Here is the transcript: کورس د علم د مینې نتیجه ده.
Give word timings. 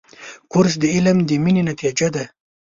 کورس 0.51 0.73
د 0.79 0.83
علم 0.95 1.17
د 1.29 1.31
مینې 1.43 1.63
نتیجه 1.69 2.07
ده. 2.15 2.23